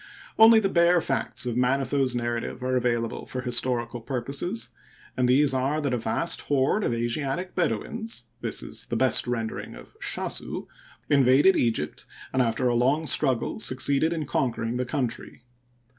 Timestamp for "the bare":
0.59-0.99